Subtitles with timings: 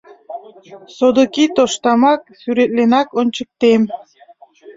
[0.95, 3.81] Содыки тоштамак, сӱретленак ончыктем.